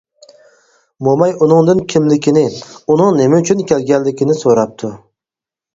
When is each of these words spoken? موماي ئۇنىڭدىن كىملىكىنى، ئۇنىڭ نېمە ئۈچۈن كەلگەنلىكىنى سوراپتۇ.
موماي 1.07 1.35
ئۇنىڭدىن 1.45 1.83
كىملىكىنى، 1.93 2.45
ئۇنىڭ 2.87 3.15
نېمە 3.21 3.45
ئۈچۈن 3.45 3.63
كەلگەنلىكىنى 3.75 4.41
سوراپتۇ. 4.45 4.93